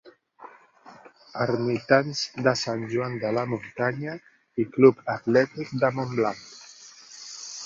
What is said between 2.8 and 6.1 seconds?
Joan de la Muntanya i Club Atlètic de